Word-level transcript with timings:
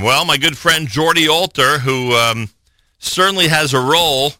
Well, 0.00 0.24
my 0.24 0.36
good 0.36 0.56
friend 0.56 0.86
Jordy 0.86 1.28
Alter, 1.28 1.80
who 1.80 2.12
um, 2.14 2.50
certainly 3.00 3.48
has 3.48 3.74
a 3.74 3.80
role 3.80 4.32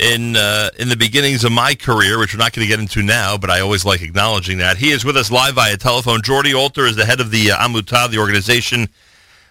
in 0.00 0.34
uh, 0.34 0.70
in 0.76 0.88
the 0.88 0.96
beginnings 0.96 1.44
of 1.44 1.52
my 1.52 1.76
career, 1.76 2.18
which 2.18 2.34
we're 2.34 2.38
not 2.38 2.52
going 2.52 2.66
to 2.66 2.68
get 2.68 2.80
into 2.80 3.00
now, 3.00 3.38
but 3.38 3.48
I 3.48 3.60
always 3.60 3.84
like 3.84 4.02
acknowledging 4.02 4.58
that. 4.58 4.78
He 4.78 4.90
is 4.90 5.04
with 5.04 5.16
us 5.16 5.30
live 5.30 5.54
via 5.54 5.76
telephone. 5.76 6.20
Jordy 6.20 6.52
Alter 6.52 6.84
is 6.84 6.96
the 6.96 7.04
head 7.04 7.20
of 7.20 7.30
the 7.30 7.52
uh, 7.52 7.58
Amutah, 7.58 8.10
the 8.10 8.18
organization 8.18 8.88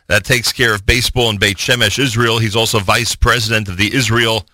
that 0.08 0.26
takes 0.26 0.52
care 0.52 0.76
of 0.76 0.86
baseball 0.86 1.30
in 1.30 1.38
Beit 1.38 1.56
Shemesh, 1.56 1.98
Israel. 1.98 2.40
He's 2.40 2.58
also 2.58 2.80
vice 2.80 3.16
president 3.16 3.70
of 3.70 3.78
the 3.78 3.96
Israel 3.96 4.46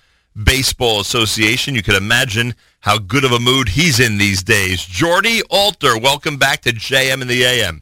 Baseball 0.43 0.99
Association. 0.99 1.73
You 1.73 1.81
could 1.81 1.95
imagine 1.95 2.53
how 2.81 2.99
good 2.99 3.23
of 3.23 3.31
a 3.31 3.39
mood 3.39 3.69
he's 3.69 3.99
in 3.99 4.19
these 4.19 4.43
days. 4.43 4.85
Jordy 4.85 5.41
Alter, 5.49 5.97
welcome 5.97 6.37
back 6.37 6.61
to 6.61 6.71
JM 6.71 7.23
in 7.23 7.27
the 7.27 7.43
AM. 7.43 7.81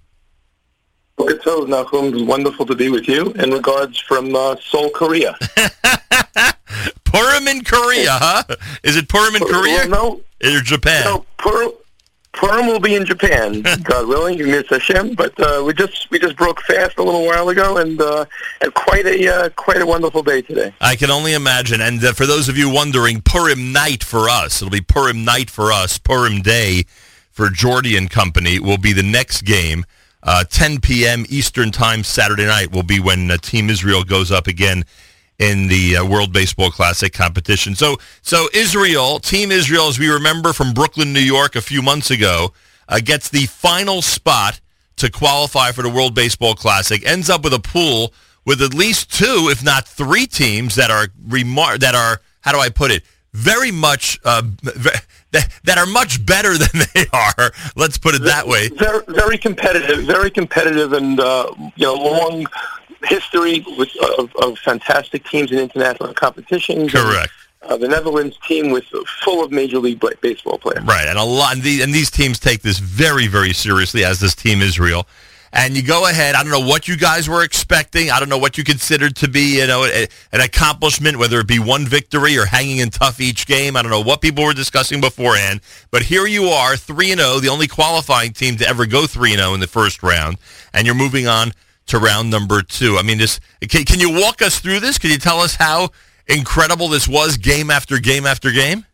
Good 1.17 1.41
so, 1.43 1.65
Nachum. 1.65 2.27
Wonderful 2.27 2.65
to 2.65 2.75
be 2.75 2.89
with 2.89 3.07
you. 3.07 3.31
In 3.33 3.51
regards 3.51 3.99
from 3.99 4.35
uh, 4.35 4.55
Seoul, 4.57 4.89
Korea. 4.89 5.37
Purim 7.05 7.47
in 7.47 7.63
Korea, 7.63 8.11
huh? 8.11 8.43
Is 8.83 8.97
it 8.97 9.07
Purim 9.07 9.35
in 9.35 9.41
Korea? 9.43 9.87
Well, 9.87 10.21
no. 10.41 10.57
Or 10.57 10.59
Japan? 10.59 11.05
No, 11.05 11.25
Purim, 11.37 11.71
Purim 12.33 12.67
will 12.67 12.79
be 12.79 12.95
in 12.95 13.05
Japan, 13.05 13.61
God 13.83 14.07
willing, 14.07 14.37
Miss 14.39 14.67
Hashem. 14.69 15.15
But 15.15 15.39
uh, 15.39 15.63
we 15.65 15.73
just 15.73 16.11
we 16.11 16.19
just 16.19 16.35
broke 16.35 16.61
fast 16.61 16.97
a 16.97 17.03
little 17.03 17.25
while 17.25 17.47
ago, 17.49 17.77
and 17.77 17.99
uh, 18.01 18.25
had 18.61 18.73
quite 18.73 19.05
a 19.05 19.33
uh, 19.33 19.49
quite 19.49 19.81
a 19.81 19.85
wonderful 19.85 20.21
day 20.21 20.41
today. 20.41 20.73
I 20.81 20.95
can 20.95 21.09
only 21.09 21.33
imagine. 21.33 21.79
And 21.81 22.03
uh, 22.03 22.13
for 22.13 22.25
those 22.25 22.49
of 22.49 22.57
you 22.57 22.69
wondering, 22.69 23.21
Purim 23.21 23.71
night 23.71 24.03
for 24.03 24.29
us, 24.29 24.61
it'll 24.61 24.71
be 24.71 24.81
Purim 24.81 25.23
night 25.23 25.49
for 25.49 25.71
us. 25.71 25.97
Purim 25.97 26.41
day 26.41 26.83
for 27.31 27.49
Jordy 27.49 27.95
and 27.97 28.09
company 28.09 28.59
will 28.59 28.77
be 28.77 28.91
the 28.93 29.03
next 29.03 29.43
game. 29.43 29.85
Uh, 30.25 30.43
10 30.43 30.81
p.m. 30.81 31.23
Eastern 31.29 31.71
Time 31.71 32.03
Saturday 32.03 32.45
night 32.45 32.71
will 32.71 32.83
be 32.83 32.99
when 32.99 33.29
uh, 33.29 33.37
Team 33.37 33.69
Israel 33.69 34.03
goes 34.03 34.31
up 34.31 34.47
again 34.47 34.83
in 35.37 35.67
the 35.67 35.97
uh, 35.97 36.05
World 36.05 36.33
Baseball 36.33 36.71
Classic 36.71 37.13
competition. 37.13 37.75
So, 37.75 37.97
so 38.23 38.47
Israel, 38.51 39.19
Team 39.19 39.51
Israel, 39.51 39.87
as 39.87 39.99
we 39.99 40.09
remember 40.09 40.51
from 40.51 40.73
Brooklyn, 40.73 41.13
New 41.13 41.19
York, 41.19 41.55
a 41.55 41.61
few 41.61 41.83
months 41.83 42.09
ago, 42.09 42.53
uh, 42.89 42.99
gets 43.03 43.29
the 43.29 43.45
final 43.45 44.01
spot 44.01 44.59
to 44.97 45.11
qualify 45.11 45.71
for 45.71 45.83
the 45.83 45.89
World 45.89 46.15
Baseball 46.15 46.55
Classic. 46.55 47.05
Ends 47.05 47.29
up 47.29 47.43
with 47.43 47.53
a 47.53 47.59
pool 47.59 48.11
with 48.45 48.61
at 48.61 48.73
least 48.73 49.13
two, 49.13 49.49
if 49.51 49.63
not 49.63 49.87
three, 49.87 50.25
teams 50.25 50.75
that 50.75 50.89
are 50.89 51.07
remar- 51.27 51.79
that 51.79 51.93
are 51.93 52.21
how 52.41 52.51
do 52.51 52.59
I 52.59 52.69
put 52.69 52.91
it? 52.91 53.03
Very 53.35 53.71
much 53.71 54.17
uh, 54.23 54.43
that 55.31 55.77
are 55.77 55.85
much 55.85 56.25
better 56.25 56.57
than 56.57 56.87
they 56.93 57.05
are. 57.11 57.51
Let's 57.75 57.97
put 57.97 58.15
it 58.15 58.23
that 58.23 58.47
way. 58.47 58.69
Very, 58.69 59.03
very 59.09 59.37
competitive, 59.37 60.05
very 60.05 60.31
competitive, 60.31 60.93
and 60.93 61.19
uh, 61.19 61.53
you 61.75 61.85
know, 61.85 61.95
long 61.95 62.45
history 63.03 63.65
with, 63.77 63.89
of, 64.17 64.33
of, 64.37 64.57
fantastic 64.59 65.25
teams 65.25 65.51
in 65.51 65.59
international 65.59 66.13
competitions. 66.13 66.91
Correct. 66.91 67.31
And, 67.61 67.71
uh, 67.71 67.77
the 67.77 67.87
Netherlands 67.87 68.37
team 68.47 68.71
was 68.71 68.83
full 69.23 69.43
of 69.43 69.51
major 69.51 69.79
league 69.79 70.01
baseball 70.21 70.57
players. 70.57 70.83
Right, 70.83 71.07
and 71.07 71.17
a 71.17 71.23
lot, 71.23 71.55
and, 71.55 71.63
the, 71.63 71.81
and 71.81 71.93
these 71.93 72.09
teams 72.09 72.39
take 72.39 72.61
this 72.61 72.79
very, 72.79 73.27
very 73.27 73.53
seriously, 73.53 74.03
as 74.05 74.19
this 74.19 74.33
team 74.33 74.61
Israel 74.61 75.07
and 75.55 75.75
you 75.75 75.81
go 75.81 76.07
ahead. 76.07 76.35
I 76.35 76.43
don't 76.43 76.51
know 76.51 76.67
what 76.67 76.87
you 76.87 76.97
guys 76.97 77.29
were 77.29 77.41
expecting. 77.41 78.11
I 78.11 78.19
don't 78.19 78.27
know 78.27 78.37
what 78.37 78.57
you 78.57 78.63
considered 78.65 79.15
to 79.17 79.29
be, 79.29 79.59
you 79.59 79.67
know, 79.67 79.85
a, 79.85 80.07
an 80.33 80.41
accomplishment, 80.41 81.17
whether 81.17 81.39
it 81.39 81.47
be 81.47 81.59
one 81.59 81.85
victory 81.85 82.37
or 82.37 82.45
hanging 82.45 82.79
in 82.79 82.89
tough 82.89 83.21
each 83.21 83.47
game. 83.47 83.77
I 83.77 83.81
don't 83.81 83.89
know 83.89 84.01
what 84.01 84.21
people 84.21 84.43
were 84.43 84.53
discussing 84.53 84.99
beforehand, 84.99 85.61
but 85.91 86.03
here 86.03 86.27
you 86.27 86.49
are, 86.49 86.75
three 86.75 87.11
and 87.11 87.21
zero, 87.21 87.35
oh, 87.35 87.39
the 87.39 87.47
only 87.47 87.67
qualifying 87.67 88.33
team 88.33 88.57
to 88.57 88.67
ever 88.67 88.85
go 88.85 89.07
three 89.07 89.31
and 89.31 89.39
zero 89.39 89.51
oh 89.51 89.53
in 89.53 89.61
the 89.61 89.67
first 89.67 90.03
round, 90.03 90.37
and 90.73 90.85
you're 90.85 90.93
moving 90.93 91.25
on 91.25 91.53
to 91.87 91.99
round 91.99 92.29
number 92.29 92.61
two. 92.61 92.97
I 92.97 93.03
mean, 93.03 93.17
this 93.17 93.39
can, 93.61 93.85
can 93.85 94.01
you 94.01 94.11
walk 94.11 94.41
us 94.41 94.59
through 94.59 94.81
this? 94.81 94.99
Can 94.99 95.09
you 95.09 95.17
tell 95.17 95.39
us 95.39 95.55
how 95.55 95.89
incredible 96.27 96.89
this 96.89 97.07
was, 97.07 97.37
game 97.37 97.71
after 97.71 97.97
game 97.99 98.25
after 98.25 98.51
game? 98.51 98.85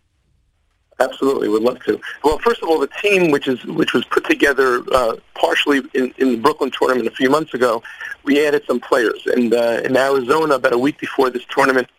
Absolutely, 1.01 1.49
would 1.49 1.63
love 1.63 1.83
to. 1.85 1.99
Well, 2.23 2.37
first 2.37 2.61
of 2.61 2.69
all, 2.69 2.79
the 2.79 2.89
team, 3.01 3.31
which 3.31 3.47
is 3.47 3.65
which 3.65 3.93
was 3.93 4.05
put 4.05 4.23
together 4.25 4.83
uh, 4.93 5.15
partially 5.33 5.81
in, 5.95 6.13
in 6.17 6.33
the 6.33 6.37
Brooklyn 6.37 6.69
tournament 6.69 7.07
a 7.07 7.11
few 7.11 7.27
months 7.27 7.55
ago, 7.55 7.81
we 8.23 8.45
added 8.45 8.63
some 8.67 8.79
players. 8.79 9.25
And 9.25 9.51
uh, 9.51 9.81
in 9.83 9.97
Arizona, 9.97 10.55
about 10.55 10.73
a 10.73 10.77
week 10.77 10.99
before 10.99 11.31
this 11.31 11.43
tournament, 11.49 11.89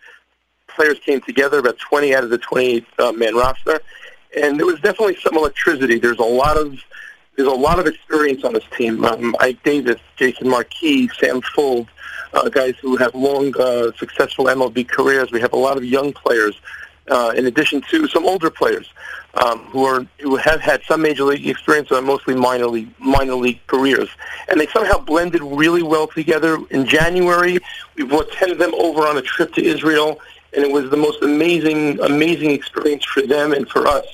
players 0.69 1.01
came 1.01 1.21
together, 1.21 1.59
about 1.59 1.79
20 1.79 2.15
out 2.15 2.23
of 2.23 2.31
the 2.31 2.39
28 2.39 2.87
uh, 3.01 3.13
man 3.13 3.35
roster, 3.35 3.81
and 4.41 4.57
there 4.57 4.67
was 4.67 4.81
definitely 4.81 5.17
some 5.17 5.37
electricity. 5.37 5.99
There's 5.99 6.21
a 6.21 6.23
lot 6.23 6.57
of 6.57 6.79
there's 7.37 7.49
a 7.49 7.51
lot 7.51 7.81
of 7.81 7.89
experience 7.89 8.45
on 8.45 8.53
this 8.53 8.65
team. 8.77 9.05
Um, 9.05 9.35
Ike 9.41 9.61
Davis, 9.65 10.01
Jason 10.15 10.49
Marquis, 10.49 11.09
Sam 11.19 11.41
Fuld, 11.41 11.89
uh, 12.35 12.49
guys 12.51 12.77
who 12.81 12.97
have 12.99 13.15
long, 13.17 13.53
uh, 13.59 13.91
successful 13.97 14.45
MLB 14.45 14.87
careers. 14.87 15.33
We 15.33 15.41
have 15.41 15.55
a 15.55 15.59
lot 15.59 15.77
of 15.77 15.85
young 15.85 16.13
players 16.13 16.61
uh, 17.11 17.33
in 17.37 17.47
addition 17.47 17.83
to 17.91 18.07
some 18.09 18.25
older 18.25 18.51
players 18.51 18.93
um, 19.35 19.61
who 19.67 19.85
are 19.85 20.07
who 20.21 20.37
have 20.37 20.61
had 20.61 20.83
some 20.85 21.03
major 21.03 21.25
league 21.25 21.47
experience, 21.47 21.89
but 21.89 22.05
mostly 22.05 22.35
minor 22.35 22.67
league 22.67 22.91
minor 22.99 23.35
league 23.35 23.61
careers, 23.67 24.09
and 24.49 24.61
they 24.61 24.67
somehow 24.69 24.99
blended 24.99 25.43
really 25.43 25.83
well 25.83 26.07
together. 26.07 26.59
In 26.71 26.87
January, 26.87 27.59
we 27.97 28.05
brought 28.05 28.31
ten 28.33 28.51
of 28.51 28.59
them 28.59 28.75
over 28.75 29.07
on 29.07 29.17
a 29.17 29.23
trip 29.23 29.53
to 29.55 29.65
Israel, 29.65 30.21
and 30.55 30.65
it 30.65 30.71
was 30.71 30.91
the 30.91 30.97
most 30.97 31.23
amazing 31.23 31.99
amazing 32.01 32.51
experience 32.51 33.05
for 33.05 33.23
them 33.23 33.53
and 33.53 33.69
for 33.69 33.87
us. 33.87 34.07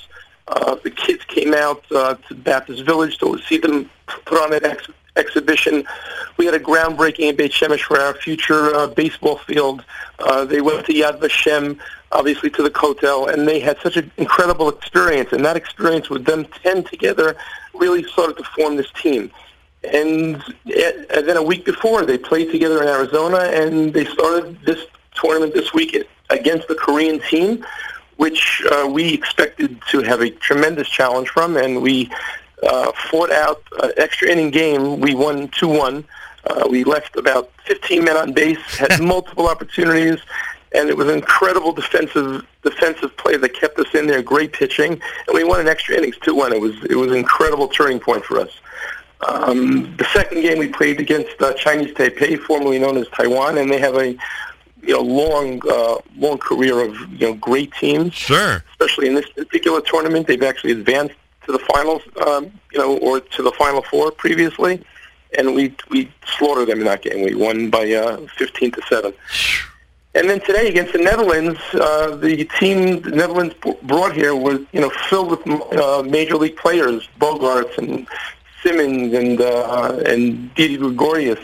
Uh, 0.47 0.76
the 0.76 0.91
kids 0.91 1.25
came 1.25 1.53
out 1.53 1.84
uh, 1.93 2.15
to 2.26 2.34
Baptist 2.34 2.84
Village 2.84 3.19
to 3.19 3.38
see 3.47 3.59
them 3.59 3.91
put 4.06 4.38
on 4.38 4.55
an 4.55 4.65
ex- 4.65 4.88
exhibition. 5.16 5.84
We 6.38 6.47
had 6.47 6.55
a 6.55 6.60
groundbreaking 6.60 7.28
in 7.28 7.37
Beit 7.37 7.53
Shemesh 7.53 7.82
for 7.82 8.00
our 8.00 8.15
future 8.15 8.75
uh, 8.75 8.87
baseball 8.87 9.38
field. 9.38 9.84
Uh, 10.19 10.47
they 10.47 10.62
went 10.62 10.87
to 10.87 10.93
Yad 10.93 11.20
Vashem 11.20 11.78
obviously 12.12 12.50
to 12.50 12.62
the 12.62 12.70
Kotel, 12.70 13.32
and 13.32 13.46
they 13.46 13.60
had 13.60 13.78
such 13.80 13.96
an 13.96 14.10
incredible 14.16 14.69
experience. 14.69 15.32
And 15.32 15.44
that 15.44 15.56
experience 15.56 16.08
with 16.08 16.24
them 16.24 16.46
10 16.62 16.84
together 16.84 17.36
really 17.74 18.02
started 18.04 18.36
to 18.38 18.44
form 18.44 18.76
this 18.76 18.91
team. 18.92 19.30
And, 19.84 20.42
and 20.66 21.28
then 21.28 21.36
a 21.36 21.42
week 21.42 21.64
before, 21.64 22.04
they 22.04 22.19
played 22.19 22.50
together 22.50 22.82
in 22.82 22.88
Arizona, 22.88 23.38
and 23.38 23.92
they 23.92 24.04
started 24.06 24.58
this 24.64 24.86
tournament 25.14 25.54
this 25.54 25.72
week 25.72 25.96
against 26.30 26.69
the 26.69 26.74
Korean 26.74 27.20
team, 27.20 27.64
which 28.16 28.62
uh, 28.70 28.88
we 28.90 29.14
expected 29.14 29.80
to 29.90 30.02
have 30.02 30.20
a 30.20 30.30
tremendous 30.30 30.88
challenge 30.88 31.28
from, 31.28 31.56
and 31.56 31.80
we 31.80 32.10
uh, 32.62 32.90
fought 33.10 33.30
out 33.30 33.62
an 33.82 33.92
extra 33.96 34.28
inning 34.28 34.50
game. 34.50 35.00
We 35.00 35.14
won 35.14 35.48
2-1. 35.48 36.04
Uh, 36.44 36.66
we 36.69 36.82
left 36.84 37.16
about 37.16 37.50
15 37.66 38.04
men 38.04 38.16
on 38.16 38.32
base, 38.32 38.58
had 38.76 39.00
multiple 39.02 39.48
opportunities, 39.48 40.19
and 40.73 40.89
it 40.89 40.97
was 40.97 41.09
an 41.09 41.15
incredible 41.15 41.73
defensive 41.73 42.45
defensive 42.62 43.17
play 43.17 43.37
that 43.37 43.55
kept 43.55 43.79
us 43.79 43.95
in 43.95 44.06
there. 44.06 44.23
Great 44.23 44.53
pitching, 44.53 44.93
and 44.93 45.34
we 45.34 45.45
won 45.45 45.61
an 45.61 45.69
extra 45.69 45.97
innings 45.97 46.19
two 46.19 46.34
one. 46.34 46.53
It 46.53 46.61
was 46.61 46.75
it 46.84 46.97
was 46.97 47.11
an 47.11 47.19
incredible 47.19 47.69
turning 47.69 48.01
point 48.01 48.25
for 48.25 48.39
us. 48.41 48.51
Um, 49.27 49.97
the 49.97 50.06
second 50.12 50.43
game 50.43 50.59
we 50.59 50.69
played 50.69 51.01
against 51.01 51.41
uh, 51.43 51.53
Chinese 51.55 51.93
Taipei, 51.95 52.39
formerly 52.39 52.79
known 52.79 52.97
as 52.97 53.09
Taiwan, 53.09 53.59
and 53.59 53.71
they 53.71 53.79
have 53.79 53.97
a 53.97 54.11
you 54.83 54.95
know 54.95 55.01
long 55.01 55.61
uh, 55.69 55.97
long 56.17 56.39
career 56.39 56.81
of 56.81 56.97
you 57.12 57.27
know 57.27 57.35
great 57.35 57.73
teams. 57.75 58.15
Sure. 58.15 58.62
Especially 58.71 59.09
in 59.09 59.15
this 59.15 59.29
particular 59.31 59.81
tournament, 59.81 60.27
they've 60.27 60.43
actually 60.43 60.73
advanced 60.73 61.17
to 61.47 61.53
the 61.53 61.59
finals, 61.59 62.03
um, 62.27 62.50
you 62.73 62.79
know, 62.79 62.99
or 62.99 63.21
to 63.21 63.43
the 63.43 63.53
final 63.53 63.83
four 63.83 64.12
previously, 64.12 64.85
and 65.37 65.55
we 65.55 65.75
we 65.91 66.12
slaughtered 66.37 66.69
them 66.69 66.79
in 66.79 66.85
that 66.85 67.03
game. 67.03 67.25
We 67.25 67.35
won 67.35 67.71
by 67.71 67.91
uh, 67.91 68.19
15 68.37 68.71
to 68.73 68.83
seven. 68.89 69.15
And 70.14 70.28
then 70.28 70.41
today 70.41 70.69
against 70.69 70.92
the 70.92 70.98
Netherlands, 70.98 71.60
uh, 71.74 72.16
the 72.16 72.44
team 72.58 73.02
the 73.02 73.10
Netherlands 73.10 73.54
brought 73.82 74.14
here 74.14 74.34
was 74.34 74.60
you 74.72 74.80
know 74.80 74.91
filled 75.08 75.30
with 75.30 75.46
uh, 75.74 76.02
major 76.02 76.36
league 76.36 76.56
players, 76.56 77.08
Bogaerts 77.20 77.76
and 77.78 78.06
Simmons 78.62 79.12
and 79.12 79.41
uh, 79.41 80.02
and 80.06 80.52
Didi 80.54 80.76
Gregorius. 80.78 81.38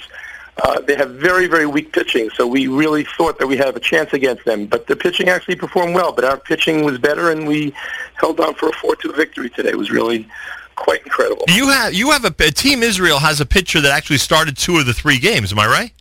Uh, 0.62 0.80
they 0.80 0.94
have 0.96 1.10
very 1.16 1.46
very 1.46 1.66
weak 1.66 1.92
pitching, 1.92 2.30
so 2.30 2.46
we 2.46 2.66
really 2.66 3.04
thought 3.04 3.38
that 3.38 3.46
we 3.46 3.56
had 3.56 3.76
a 3.76 3.80
chance 3.80 4.12
against 4.12 4.44
them. 4.44 4.66
But 4.66 4.86
the 4.86 4.96
pitching 4.96 5.28
actually 5.28 5.56
performed 5.56 5.94
well. 5.94 6.12
But 6.12 6.24
our 6.24 6.38
pitching 6.38 6.84
was 6.84 6.96
better, 6.98 7.30
and 7.30 7.46
we 7.46 7.74
held 8.14 8.40
on 8.40 8.54
for 8.54 8.70
a 8.70 8.72
four-two 8.72 9.12
victory 9.12 9.50
today. 9.50 9.70
It 9.70 9.78
was 9.78 9.90
really 9.90 10.26
quite 10.76 11.02
incredible. 11.02 11.44
You 11.48 11.68
have 11.68 11.92
you 11.92 12.12
have 12.12 12.24
a, 12.24 12.34
a 12.40 12.50
team 12.50 12.82
Israel 12.82 13.18
has 13.18 13.40
a 13.40 13.46
pitcher 13.46 13.80
that 13.82 13.92
actually 13.92 14.18
started 14.18 14.56
two 14.56 14.78
of 14.78 14.86
the 14.86 14.94
three 14.94 15.18
games. 15.18 15.52
Am 15.52 15.58
I 15.58 15.66
right? 15.66 15.92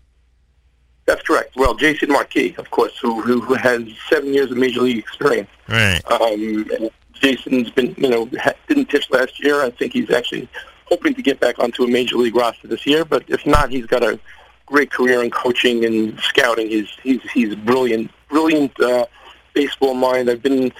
That's 1.05 1.21
correct. 1.21 1.55
Well, 1.55 1.75
Jason 1.75 2.09
Marquis, 2.09 2.55
of 2.57 2.69
course, 2.71 2.97
who, 2.97 3.21
who 3.21 3.53
has 3.55 3.83
seven 4.09 4.33
years 4.33 4.51
of 4.51 4.57
major 4.57 4.81
league 4.81 4.99
experience. 4.99 5.49
Right. 5.67 6.01
Um, 6.09 6.89
Jason's 7.13 7.69
been, 7.69 7.93
you 7.97 8.09
know, 8.09 8.29
didn't 8.67 8.87
pitch 8.87 9.09
last 9.11 9.43
year. 9.43 9.61
I 9.63 9.69
think 9.69 9.93
he's 9.93 10.11
actually 10.11 10.47
hoping 10.85 11.13
to 11.15 11.21
get 11.21 11.39
back 11.39 11.59
onto 11.59 11.83
a 11.83 11.87
major 11.87 12.15
league 12.15 12.35
roster 12.35 12.67
this 12.67 12.85
year. 12.85 13.03
But 13.03 13.23
if 13.27 13.45
not, 13.45 13.69
he's 13.69 13.85
got 13.85 14.03
a 14.03 14.19
great 14.65 14.91
career 14.91 15.23
in 15.23 15.29
coaching 15.29 15.83
and 15.85 16.17
scouting. 16.19 16.69
He's 16.69 16.89
he's 17.01 17.21
he's 17.31 17.55
brilliant, 17.55 18.11
brilliant 18.29 18.79
uh, 18.79 19.05
baseball 19.53 19.93
mind. 19.93 20.29
I've 20.29 20.41
been 20.41 20.71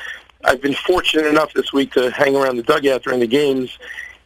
I've 0.46 0.62
been 0.62 0.74
fortunate 0.74 1.28
enough 1.28 1.54
this 1.54 1.74
week 1.74 1.92
to 1.94 2.12
hang 2.12 2.36
around 2.36 2.58
the 2.58 2.64
dugout 2.64 3.04
during 3.04 3.20
the 3.20 3.28
games 3.28 3.78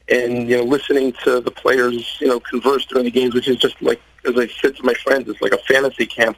and 0.10 0.50
you 0.50 0.58
know 0.58 0.64
listening 0.64 1.14
to 1.24 1.42
the 1.42 1.52
players 1.52 2.18
you 2.20 2.28
know 2.28 2.40
converse 2.40 2.86
during 2.86 3.06
the 3.06 3.12
games, 3.12 3.34
which 3.34 3.48
is 3.48 3.58
just 3.58 3.82
like 3.82 4.02
as 4.28 4.38
I 4.38 4.48
said 4.48 4.76
to 4.78 4.84
my 4.84 4.94
friends, 4.94 5.30
it's 5.30 5.42
like 5.42 5.54
a 5.54 5.58
fantasy 5.60 6.06
camp, 6.06 6.38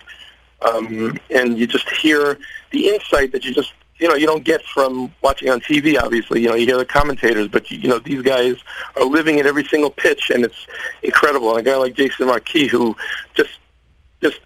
um, 0.62 1.18
and 1.30 1.57
you 1.57 1.68
just 1.68 1.89
hear 1.89 2.38
the 2.71 2.89
insight 2.89 3.31
that 3.31 3.45
you 3.45 3.53
just 3.53 3.74
you 4.00 4.07
know 4.07 4.15
you 4.15 4.25
don't 4.25 4.44
get 4.44 4.63
from 4.63 5.13
watching 5.21 5.50
on 5.50 5.59
TV. 5.59 6.01
Obviously, 6.01 6.41
you 6.41 6.50
know 6.50 6.56
you 6.56 6.65
hear 6.65 6.77
the 6.77 6.86
commentators, 6.86 7.47
but 7.47 7.69
you, 7.69 7.77
you 7.80 7.89
know 7.89 8.00
these 8.00 8.21
guys 8.21 8.56
are 8.95 9.06
living 9.06 9.39
at 9.39 9.45
every 9.45 9.63
single 9.65 9.89
pitch, 9.89 10.30
and 10.30 10.44
it's 10.44 10.68
incredible. 11.03 11.50
And 11.56 11.59
a 11.59 11.69
guy 11.69 11.77
like 11.77 11.94
Jason 11.94 12.27
Marquis, 12.27 12.68
who 12.68 12.95
just 13.33 13.59
just 14.21 14.39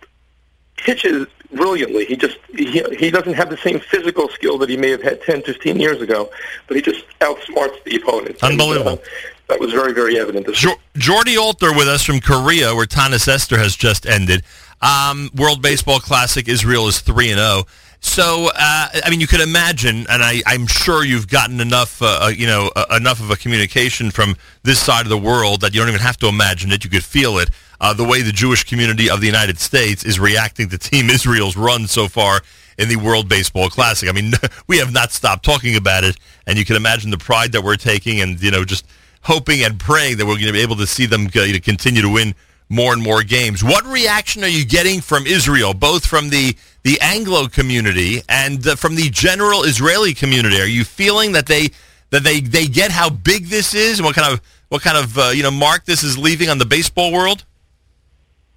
pitches 0.78 1.28
brilliantly. 1.56 2.06
He 2.06 2.16
just 2.16 2.38
he, 2.56 2.84
he 2.98 3.12
doesn't 3.12 3.34
have 3.34 3.50
the 3.50 3.58
same 3.58 3.80
physical 3.80 4.30
skill 4.30 4.58
that 4.60 4.70
he 4.70 4.78
may 4.78 4.90
have 4.90 5.02
had 5.02 5.22
10, 5.22 5.44
15 5.44 5.80
years 5.80 6.02
ago, 6.02 6.30
but 6.68 6.76
he 6.76 6.82
just 6.82 7.06
outsmarts 7.20 7.84
the 7.84 7.96
opponent. 7.96 8.44
Unbelievable. 8.44 8.92
And, 8.92 9.00
uh, 9.00 9.04
that 9.50 9.60
was 9.60 9.72
very, 9.72 9.94
very 9.94 10.18
evident. 10.18 10.48
This 10.48 10.58
jo- 10.58 10.80
Jordy 10.96 11.38
Alter 11.38 11.74
with 11.74 11.88
us 11.88 12.04
from 12.04 12.22
Korea, 12.22 12.74
where 12.74 12.86
Taanis 12.86 13.28
Esther 13.28 13.58
has 13.58 13.76
just 13.76 14.06
ended. 14.06 14.42
Um, 14.82 15.30
World 15.36 15.62
Baseball 15.62 16.00
Classic, 16.00 16.48
Israel 16.48 16.88
is 16.88 17.02
3 17.02 17.32
and 17.32 17.40
0. 17.40 17.64
So, 18.00 18.50
uh, 18.54 18.88
I 19.04 19.10
mean, 19.10 19.22
you 19.22 19.28
could 19.28 19.40
imagine, 19.40 20.06
and 20.10 20.22
I, 20.22 20.42
am 20.46 20.68
sure 20.68 21.06
you've 21.06 21.30
gotten 21.30 21.62
enough, 21.62 22.02
uh, 22.02 22.20
uh, 22.24 22.28
you 22.28 22.46
know, 22.46 22.70
uh, 22.76 22.86
enough 22.96 23.22
of 23.22 23.32
a 23.32 23.38
communication 23.38 24.12
from 24.12 24.36
this 24.64 24.80
side 24.80 25.06
of 25.06 25.10
the 25.10 25.18
world 25.18 25.62
that 25.62 25.74
you 25.74 25.80
don't 25.80 25.88
even 25.88 26.02
have 26.02 26.18
to 26.18 26.28
imagine 26.28 26.72
it. 26.72 26.84
You 26.84 26.90
could 26.90 27.04
feel 27.04 27.38
it. 27.38 27.50
Uh, 27.84 27.92
the 27.92 28.06
way 28.06 28.22
the 28.22 28.32
Jewish 28.32 28.64
community 28.64 29.10
of 29.10 29.20
the 29.20 29.26
United 29.26 29.60
States 29.60 30.06
is 30.06 30.18
reacting 30.18 30.70
to 30.70 30.78
Team 30.78 31.10
Israel's 31.10 31.58
run 31.58 31.86
so 31.86 32.08
far 32.08 32.40
in 32.78 32.88
the 32.88 32.96
World 32.96 33.28
Baseball 33.28 33.68
Classic. 33.68 34.08
I 34.08 34.14
mean, 34.14 34.32
we 34.68 34.78
have 34.78 34.94
not 34.94 35.12
stopped 35.12 35.44
talking 35.44 35.76
about 35.76 36.06
it, 36.06 36.16
and 36.48 36.58
you 36.58 36.64
can 36.64 36.78
imagine 36.78 37.12
the 37.12 37.18
pride 37.18 37.52
that 37.52 37.62
we're 37.62 37.76
taking, 37.76 38.22
and 38.22 38.42
you 38.42 38.52
know, 38.52 38.64
just 38.64 38.86
hoping 39.24 39.64
and 39.64 39.78
praying 39.78 40.16
that 40.16 40.26
we're 40.26 40.36
going 40.36 40.48
to 40.48 40.54
be 40.54 40.62
able 40.62 40.78
to 40.78 40.88
see 40.88 41.06
them 41.06 41.28
uh, 41.28 41.46
continue 41.62 42.02
to 42.02 42.08
win 42.08 42.34
more 42.70 42.94
and 42.94 43.04
more 43.04 43.22
games. 43.22 43.66
What 43.66 43.86
reaction 43.86 44.46
are 44.46 44.48
you 44.48 44.66
getting 44.66 45.02
from 45.02 45.28
Israel, 45.28 45.74
both 45.74 46.06
from 46.06 46.30
the 46.30 46.56
the 46.84 46.98
Anglo 47.02 47.50
community 47.50 48.22
and 48.30 48.66
uh, 48.66 48.78
from 48.78 48.96
the 48.96 49.10
general 49.10 49.64
Israeli 49.64 50.14
community? 50.14 50.62
Are 50.62 50.66
you 50.66 50.86
feeling 50.86 51.34
that 51.34 51.48
they 51.48 51.72
that 52.12 52.24
they, 52.24 52.40
they 52.40 52.66
get 52.66 52.92
how 52.92 53.10
big 53.10 53.48
this 53.48 53.74
is 53.74 54.00
and 54.00 54.06
what 54.06 54.16
kind 54.16 54.32
of 54.32 54.40
what 54.70 54.82
kind 54.82 54.98
of 54.98 55.18
uh, 55.18 55.32
you 55.36 55.44
know 55.44 55.52
mark 55.52 55.84
this 55.84 56.02
is 56.02 56.18
leaving 56.18 56.48
on 56.48 56.60
the 56.60 56.66
baseball 56.66 57.12
world? 57.12 57.44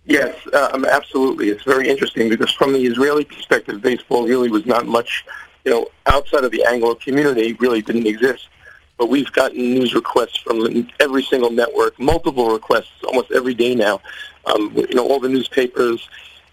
Yes, 0.07 0.37
um, 0.55 0.85
absolutely. 0.85 1.49
It's 1.49 1.65
very 1.65 1.89
interesting 1.89 2.29
because 2.29 2.53
from 2.53 2.73
the 2.73 2.85
Israeli 2.87 3.25
perspective, 3.25 3.83
baseball 3.83 4.27
really 4.27 4.49
was 4.49 4.65
not 4.65 4.87
much, 4.87 5.25
you 5.65 5.73
know, 5.73 5.89
outside 6.07 6.45
of 6.45 6.53
the 6.53 6.65
Anglo 6.65 6.95
community, 6.95 7.55
really 7.55 7.83
didn't 7.83 8.07
exist 8.07 8.49
but 8.99 9.09
we've 9.11 9.31
gotten 9.33 9.59
news 9.59 9.95
requests 9.95 10.39
from 10.39 10.89
every 11.01 11.23
single 11.23 11.51
network, 11.51 11.99
multiple 11.99 12.51
requests 12.51 12.93
almost 13.07 13.31
every 13.33 13.55
day 13.55 13.75
now. 13.75 14.01
Um, 14.47 14.73
you 14.75 14.95
know, 14.95 15.07
all 15.07 15.21
the 15.21 15.29
newspapers 15.29 16.09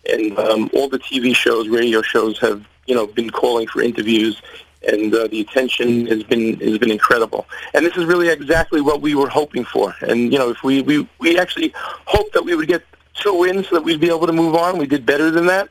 and 0.09 0.37
um, 0.37 0.69
all 0.73 0.89
the 0.89 0.99
TV 0.99 1.35
shows, 1.35 1.69
radio 1.69 2.01
shows 2.01 2.39
have 2.39 2.67
you 2.87 2.95
know 2.95 3.07
been 3.07 3.29
calling 3.29 3.67
for 3.67 3.81
interviews, 3.81 4.41
and 4.87 5.13
uh, 5.13 5.27
the 5.27 5.41
attention 5.41 6.07
has 6.07 6.23
been 6.23 6.59
has 6.59 6.77
been 6.77 6.91
incredible. 6.91 7.45
And 7.73 7.85
this 7.85 7.95
is 7.95 8.05
really 8.05 8.29
exactly 8.29 8.81
what 8.81 9.01
we 9.01 9.15
were 9.15 9.29
hoping 9.29 9.63
for. 9.63 9.95
And 10.01 10.33
you 10.33 10.39
know, 10.39 10.49
if 10.49 10.63
we 10.63 10.81
we 10.81 11.07
we 11.19 11.39
actually 11.39 11.71
hoped 11.75 12.33
that 12.33 12.43
we 12.43 12.55
would 12.55 12.67
get 12.67 12.83
two 13.13 13.33
wins 13.39 13.69
so 13.69 13.75
that 13.75 13.83
we'd 13.83 13.99
be 13.99 14.09
able 14.09 14.27
to 14.27 14.33
move 14.33 14.55
on. 14.55 14.77
We 14.77 14.87
did 14.87 15.05
better 15.05 15.31
than 15.31 15.45
that. 15.47 15.69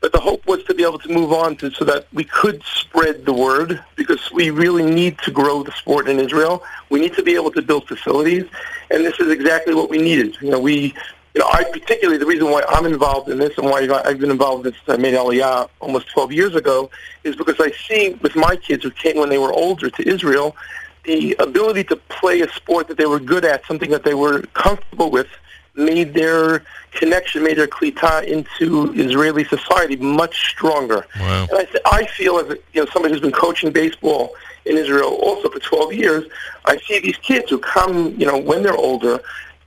But 0.00 0.12
the 0.12 0.18
hope 0.18 0.44
was 0.46 0.64
to 0.64 0.74
be 0.74 0.82
able 0.82 0.98
to 0.98 1.08
move 1.08 1.32
on 1.32 1.54
to 1.56 1.70
so 1.70 1.84
that 1.84 2.08
we 2.12 2.24
could 2.24 2.60
spread 2.64 3.24
the 3.24 3.32
word 3.32 3.82
because 3.94 4.32
we 4.32 4.50
really 4.50 4.82
need 4.82 5.16
to 5.18 5.30
grow 5.30 5.62
the 5.62 5.70
sport 5.72 6.08
in 6.08 6.18
Israel. 6.18 6.64
We 6.90 6.98
need 6.98 7.14
to 7.14 7.22
be 7.22 7.36
able 7.36 7.52
to 7.52 7.62
build 7.62 7.86
facilities, 7.86 8.44
and 8.90 9.04
this 9.04 9.20
is 9.20 9.30
exactly 9.30 9.74
what 9.74 9.90
we 9.90 9.98
needed. 9.98 10.36
You 10.40 10.50
know, 10.50 10.58
we, 10.58 10.92
you 11.34 11.40
know, 11.40 11.46
I 11.52 11.62
particularly 11.70 12.18
the 12.18 12.26
reason 12.26 12.50
why 12.50 12.64
I'm 12.68 12.84
involved 12.84 13.28
in 13.28 13.38
this 13.38 13.56
and 13.58 13.66
why 13.66 13.88
I've 14.04 14.18
been 14.18 14.32
involved 14.32 14.66
in 14.66 14.72
this 14.72 14.80
I 14.88 14.96
made 14.96 15.14
Aliyah 15.14 15.68
almost 15.78 16.10
12 16.10 16.32
years 16.32 16.56
ago 16.56 16.90
is 17.22 17.36
because 17.36 17.60
I 17.60 17.70
see 17.70 18.14
with 18.22 18.34
my 18.34 18.56
kids 18.56 18.82
who 18.82 18.90
came 18.90 19.18
when 19.18 19.28
they 19.28 19.38
were 19.38 19.52
older 19.52 19.88
to 19.88 20.08
Israel 20.08 20.56
the 21.04 21.34
ability 21.38 21.84
to 21.84 21.96
play 21.96 22.40
a 22.42 22.48
sport 22.52 22.88
that 22.88 22.96
they 22.96 23.06
were 23.06 23.18
good 23.18 23.44
at, 23.44 23.64
something 23.66 23.90
that 23.90 24.04
they 24.04 24.14
were 24.14 24.42
comfortable 24.54 25.10
with, 25.10 25.26
made 25.74 26.14
their 26.14 26.62
connection, 26.92 27.42
made 27.42 27.56
their 27.56 27.66
klita 27.66 28.24
into 28.24 28.92
Israeli 28.94 29.44
society 29.44 29.96
much 29.96 30.50
stronger. 30.50 31.06
Wow. 31.18 31.46
And 31.50 31.58
I, 31.58 31.64
th- 31.64 31.82
I 31.86 32.06
feel 32.06 32.38
as 32.38 32.50
a, 32.50 32.58
you 32.72 32.84
know 32.84 32.86
somebody 32.92 33.14
who's 33.14 33.22
been 33.22 33.32
coaching 33.32 33.72
baseball 33.72 34.34
in 34.64 34.76
Israel 34.76 35.14
also 35.14 35.50
for 35.50 35.58
12 35.58 35.94
years, 35.94 36.24
I 36.64 36.76
see 36.78 37.00
these 37.00 37.16
kids 37.16 37.50
who 37.50 37.58
come, 37.58 38.14
you 38.18 38.26
know, 38.26 38.38
when 38.38 38.62
they're 38.62 38.76
older, 38.76 39.20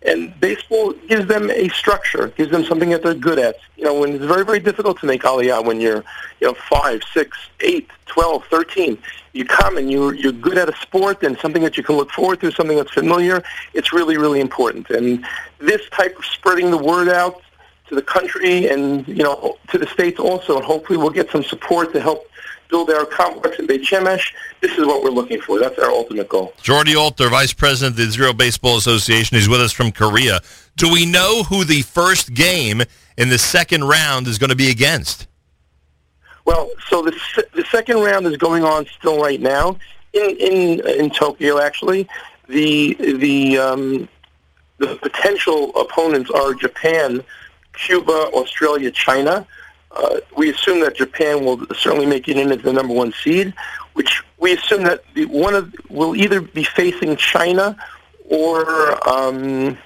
and 0.05 0.39
baseball 0.39 0.93
gives 1.07 1.27
them 1.27 1.49
a 1.49 1.69
structure, 1.69 2.27
gives 2.37 2.51
them 2.51 2.63
something 2.63 2.89
that 2.89 3.01
they're 3.03 3.13
good 3.13 3.39
at. 3.39 3.55
You 3.75 3.85
know, 3.85 3.99
when 3.99 4.13
it's 4.13 4.25
very, 4.25 4.45
very 4.45 4.59
difficult 4.59 4.99
to 4.99 5.05
make 5.05 5.23
aliyah 5.23 5.65
when 5.65 5.81
you're, 5.81 6.03
you 6.39 6.47
know, 6.47 6.53
five, 6.53 7.01
six, 7.13 7.37
eight, 7.61 7.89
twelve, 8.05 8.45
thirteen. 8.45 8.97
You 9.33 9.43
come 9.43 9.75
and 9.77 9.91
you're, 9.91 10.13
you're 10.13 10.31
good 10.31 10.57
at 10.57 10.69
a 10.69 10.75
sport 10.77 11.21
and 11.23 11.37
something 11.39 11.61
that 11.63 11.75
you 11.75 11.83
can 11.83 11.97
look 11.97 12.09
forward 12.11 12.39
to, 12.39 12.51
something 12.51 12.77
that's 12.77 12.91
familiar. 12.91 13.43
It's 13.73 13.91
really, 13.91 14.15
really 14.15 14.39
important. 14.39 14.89
And 14.89 15.25
this 15.59 15.81
type 15.89 16.17
of 16.17 16.23
spreading 16.23 16.71
the 16.71 16.77
word 16.77 17.09
out 17.09 17.41
to 17.89 17.95
the 17.95 18.01
country 18.01 18.69
and, 18.69 19.05
you 19.07 19.23
know, 19.23 19.57
to 19.71 19.77
the 19.77 19.87
states 19.87 20.19
also, 20.19 20.55
and 20.55 20.65
hopefully 20.65 20.97
we'll 20.97 21.09
get 21.09 21.29
some 21.31 21.43
support 21.43 21.91
to 21.93 21.99
help 21.99 22.29
build 22.69 22.89
our 22.89 23.05
complex 23.05 23.59
in 23.59 23.67
Beit 23.67 23.83
Shemesh. 23.83 24.33
This 24.61 24.77
is 24.77 24.85
what 24.85 25.03
we're 25.03 25.09
looking 25.09 25.41
for. 25.41 25.59
That's 25.59 25.77
our 25.79 25.89
ultimate 25.89 26.29
goal. 26.29 26.53
Jordy 26.61 26.95
Alter, 26.95 27.29
Vice 27.29 27.53
President 27.53 27.93
of 27.93 27.97
the 27.97 28.03
Israel 28.03 28.33
Baseball 28.33 28.77
Association, 28.77 29.37
he's 29.37 29.49
with 29.49 29.61
us 29.61 29.71
from 29.71 29.91
Korea. 29.91 30.39
Do 30.77 30.91
we 30.91 31.05
know 31.05 31.43
who 31.43 31.63
the 31.63 31.81
first 31.83 32.33
game 32.33 32.81
in 33.17 33.29
the 33.29 33.37
second 33.37 33.85
round 33.85 34.27
is 34.27 34.37
going 34.37 34.49
to 34.49 34.55
be 34.55 34.69
against? 34.69 35.27
Well, 36.45 36.69
so 36.89 37.01
the 37.01 37.11
the 37.53 37.65
second 37.65 38.01
round 38.01 38.27
is 38.27 38.37
going 38.37 38.63
on 38.63 38.85
still 38.85 39.19
right 39.19 39.41
now 39.41 39.77
in 40.13 40.37
in 40.37 40.87
in 40.87 41.09
Tokyo. 41.09 41.59
Actually, 41.59 42.07
the 42.47 42.93
the 42.93 43.57
um, 43.57 44.07
the 44.77 44.95
potential 44.97 45.75
opponents 45.75 46.29
are 46.29 46.53
Japan, 46.53 47.23
Cuba, 47.73 48.29
Australia, 48.33 48.91
China. 48.91 49.47
Uh, 49.95 50.19
we 50.35 50.49
assume 50.49 50.81
that 50.81 50.95
Japan 50.95 51.45
will 51.45 51.65
certainly 51.73 52.05
make 52.05 52.27
it 52.27 52.37
in 52.37 52.51
as 52.51 52.61
the 52.61 52.73
number 52.73 52.93
one 52.93 53.13
seed, 53.23 53.53
which 53.93 54.23
we 54.39 54.53
assume 54.53 54.83
that 54.83 55.03
the, 55.13 55.25
one 55.25 55.55
of 55.55 55.73
will 55.89 56.15
either 56.15 56.41
be 56.41 56.63
facing 56.63 57.15
China 57.15 57.77
or 58.29 59.09
um, 59.09 59.77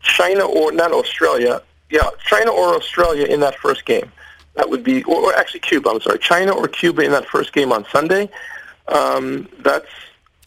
China 0.00 0.44
or 0.44 0.72
not 0.72 0.92
Australia. 0.92 1.62
Yeah, 1.90 2.08
China 2.24 2.52
or 2.52 2.74
Australia 2.74 3.26
in 3.26 3.40
that 3.40 3.56
first 3.58 3.84
game. 3.84 4.10
That 4.54 4.68
would 4.68 4.84
be, 4.84 5.02
or, 5.04 5.16
or 5.16 5.34
actually 5.34 5.60
Cuba. 5.60 5.90
I'm 5.90 6.00
sorry, 6.00 6.18
China 6.18 6.52
or 6.52 6.68
Cuba 6.68 7.02
in 7.02 7.10
that 7.10 7.26
first 7.26 7.52
game 7.52 7.72
on 7.72 7.84
Sunday. 7.90 8.30
Um, 8.88 9.48
that's 9.60 9.86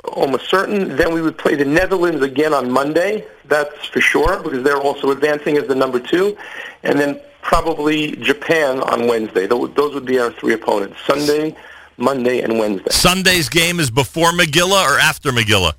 almost 0.04 0.50
certain. 0.50 0.96
Then 0.96 1.14
we 1.14 1.22
would 1.22 1.38
play 1.38 1.56
the 1.56 1.66
Netherlands 1.66 2.22
again 2.22 2.54
on 2.54 2.72
Monday. 2.72 3.26
That's 3.46 3.86
for 3.88 4.02
sure 4.02 4.42
because 4.42 4.64
they're 4.64 4.82
also 4.82 5.12
advancing 5.12 5.58
as 5.58 5.68
the 5.68 5.76
number 5.76 6.00
two, 6.00 6.38
and 6.84 7.00
then 7.00 7.20
probably 7.46 8.16
Japan 8.18 8.82
on 8.82 9.08
Wednesday. 9.08 9.46
Those 9.48 9.94
would 9.94 10.06
be 10.06 10.20
our 10.20 10.32
three 10.32 10.54
opponents: 10.54 10.98
Sunday, 11.06 11.56
Monday, 11.98 12.42
and 12.42 12.60
Wednesday. 12.60 12.92
Sunday's 12.92 13.48
game 13.48 13.80
is 13.80 13.90
before 13.90 14.32
Megillah 14.32 14.84
or 14.86 15.00
after 15.00 15.32
Megillah? 15.32 15.74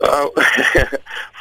Uh, 0.00 0.28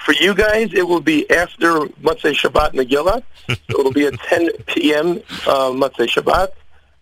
for 0.05 0.13
you 0.13 0.33
guys, 0.33 0.73
it 0.73 0.87
will 0.87 1.01
be 1.01 1.29
after 1.29 1.79
Motzei 2.01 2.33
Shabbat 2.33 2.73
Megillah. 2.73 3.23
so 3.47 3.79
it'll 3.79 3.93
be 3.93 4.07
at 4.07 4.19
10 4.21 4.49
p.m. 4.67 5.21
Uh, 5.47 5.71
Shabbat. 5.71 6.49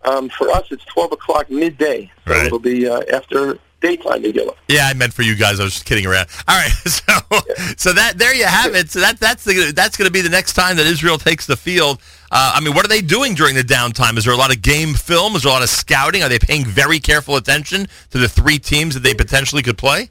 Um, 0.05 0.27
for 0.27 0.49
us, 0.49 0.67
it's 0.69 0.83
12 0.85 1.13
o'clock 1.13 1.49
midday. 1.49 2.11
So 2.27 2.33
right. 2.33 2.45
it'll 2.45 2.59
be 2.59 2.89
uh, 2.89 3.01
after 3.13 3.57
daytime 3.83 4.23
Megillah. 4.23 4.55
Yeah, 4.69 4.87
I 4.87 4.93
meant 4.93 5.13
for 5.13 5.21
you 5.21 5.35
guys. 5.35 5.59
I 5.59 5.63
was 5.63 5.73
just 5.73 5.85
kidding 5.85 6.07
around. 6.07 6.27
All 6.47 6.55
right, 6.55 6.71
so 6.85 7.03
yeah. 7.31 7.73
so 7.77 7.93
that 7.93 8.17
there 8.17 8.33
you 8.33 8.45
have 8.45 8.73
it. 8.73 8.89
So 8.89 8.99
that 9.01 9.19
that's 9.19 9.43
the 9.43 9.71
that's 9.75 9.97
going 9.97 10.07
to 10.07 10.11
be 10.11 10.21
the 10.21 10.29
next 10.29 10.53
time 10.53 10.77
that 10.77 10.87
Israel 10.87 11.19
takes 11.19 11.45
the 11.45 11.57
field. 11.57 12.01
Uh, 12.31 12.53
I 12.55 12.61
mean, 12.61 12.73
what 12.73 12.83
are 12.83 12.89
they 12.89 13.01
doing 13.01 13.35
during 13.35 13.53
the 13.53 13.61
downtime? 13.61 14.17
Is 14.17 14.25
there 14.25 14.33
a 14.33 14.37
lot 14.37 14.55
of 14.55 14.63
game 14.63 14.95
film? 14.95 15.35
Is 15.35 15.43
there 15.43 15.51
a 15.51 15.53
lot 15.53 15.61
of 15.61 15.69
scouting? 15.69 16.23
Are 16.23 16.29
they 16.29 16.39
paying 16.39 16.65
very 16.65 16.99
careful 16.99 17.35
attention 17.35 17.87
to 18.09 18.17
the 18.17 18.27
three 18.27 18.57
teams 18.57 18.95
that 18.95 19.01
they 19.01 19.13
potentially 19.13 19.61
could 19.61 19.77
play? 19.77 20.09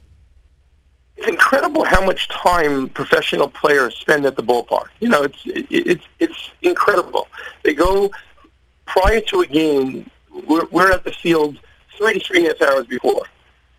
It's 1.17 1.27
incredible 1.27 1.83
how 1.83 2.05
much 2.05 2.29
time 2.29 2.89
professional 2.89 3.49
players 3.49 3.95
spend 3.95 4.25
at 4.25 4.35
the 4.35 4.43
ballpark. 4.43 4.87
You 4.99 5.09
know, 5.09 5.23
it's 5.23 5.41
it's 5.45 6.05
it's 6.19 6.51
incredible. 6.61 7.27
They 7.63 7.73
go 7.73 8.11
prior 8.85 9.19
to 9.21 9.41
a 9.41 9.47
game. 9.47 10.09
We're, 10.47 10.65
we're 10.71 10.91
at 10.91 11.03
the 11.03 11.11
field 11.11 11.59
three 11.97 12.13
to 12.13 12.19
three 12.19 12.39
and 12.39 12.47
a 12.47 12.65
half 12.65 12.73
hours 12.73 12.87
before 12.87 13.23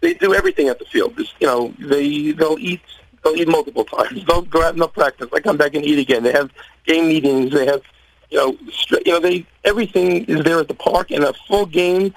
they 0.05 0.15
do 0.15 0.35
everything 0.35 0.69
at 0.69 0.79
the 0.79 0.85
field. 0.85 1.17
Just, 1.17 1.35
you 1.41 1.47
know, 1.47 1.75
they 1.79 2.33
they'll 2.33 2.59
eat 2.59 2.81
they'll 3.23 3.35
eat 3.37 3.49
multiple 3.49 3.85
times. 3.85 4.25
They'll 4.27 4.43
go 4.43 4.63
out 4.63 4.73
and 4.73 4.81
they'll 4.81 4.89
practice. 4.89 5.29
They 5.33 5.41
come 5.41 5.57
back 5.57 5.75
and 5.75 5.85
eat 5.85 5.99
again. 5.99 6.23
They 6.23 6.33
have 6.33 6.51
game 6.85 7.09
meetings. 7.09 7.53
They 7.53 7.67
have 7.67 7.83
you 8.31 8.39
know 8.39 8.59
you 9.05 9.13
know 9.13 9.21
they 9.21 9.47
everything 9.65 10.25
is 10.27 10.45
there 10.45 10.61
at 10.61 10.69
the 10.69 10.75
park 10.75 11.11
and 11.11 11.25
a 11.25 11.33
full 11.49 11.67
game. 11.67 12.15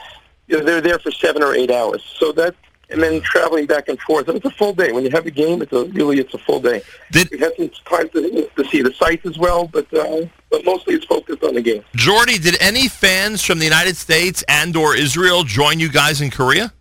You 0.48 0.58
know, 0.60 0.64
they're 0.64 0.82
there 0.82 1.00
for 1.00 1.12
seven 1.12 1.44
or 1.44 1.54
eight 1.56 1.72
hours. 1.72 2.04
So 2.20 2.32
that 2.34 2.56
and 2.90 3.02
then 3.04 3.22
traveling 3.22 3.66
back 3.66 3.90
and 3.90 4.00
forth. 4.00 4.28
And 4.28 4.38
it's 4.38 4.46
a 4.46 4.52
full 4.52 4.74
day. 4.74 4.92
When 4.92 5.04
you 5.04 5.10
have 5.12 5.26
a 5.26 5.32
game, 5.32 5.62
it's 5.62 5.74
a 5.74 5.86
really 5.86 6.20
it's 6.20 6.34
a 6.34 6.38
full 6.38 6.60
day. 6.60 6.82
Did- 7.12 7.30
we 7.32 7.40
had 7.40 7.54
some 7.58 7.70
time 7.86 8.10
to, 8.10 8.50
to 8.56 8.66
see 8.66 8.82
the 8.82 8.94
sites 8.94 9.26
as 9.26 9.38
well, 9.38 9.68
but 9.68 9.92
uh, 9.94 10.26
but 10.50 10.64
mostly 10.66 10.96
it's 10.96 11.06
focused 11.06 11.44
on 11.44 11.56
the 11.56 11.62
game. 11.62 11.84
Jordy, 11.96 12.38
did 12.38 12.62
any 12.62 12.88
fans 12.88 13.44
from 13.44 13.60
the 13.60 13.66
United 13.66 13.98
States 13.98 14.44
and 14.48 14.76
or 14.76 14.96
Israel 14.96 15.44
join 15.44 15.80
you 15.80 15.90
guys 15.90 16.22
in 16.22 16.32
Korea? 16.32 16.74